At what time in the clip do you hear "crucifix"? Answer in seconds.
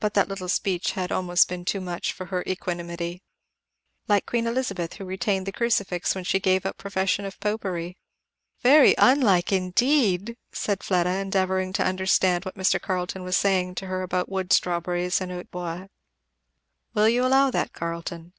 5.52-6.12